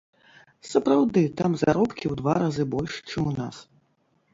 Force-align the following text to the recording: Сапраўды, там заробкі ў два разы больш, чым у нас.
Сапраўды, 0.69 1.21
там 1.43 1.51
заробкі 1.65 2.03
ў 2.09 2.13
два 2.25 2.33
разы 2.41 2.69
больш, 2.77 2.93
чым 3.09 3.23
у 3.35 3.41
нас. 3.41 3.67